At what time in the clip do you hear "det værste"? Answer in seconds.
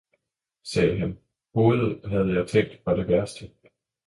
2.95-3.49